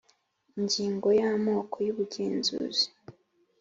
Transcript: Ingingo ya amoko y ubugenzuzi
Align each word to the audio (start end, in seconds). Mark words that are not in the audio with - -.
Ingingo 0.59 1.07
ya 1.19 1.27
amoko 1.37 1.75
y 1.85 1.91
ubugenzuzi 1.93 2.87